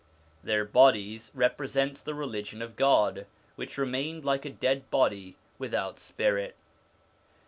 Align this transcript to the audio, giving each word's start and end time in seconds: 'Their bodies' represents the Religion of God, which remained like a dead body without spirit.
'Their 0.43 0.65
bodies' 0.65 1.29
represents 1.45 2.01
the 2.01 2.15
Religion 2.15 2.63
of 2.63 2.75
God, 2.75 3.27
which 3.55 3.77
remained 3.77 4.25
like 4.25 4.45
a 4.45 4.49
dead 4.49 4.89
body 4.89 5.35
without 5.59 5.99
spirit. 5.99 6.55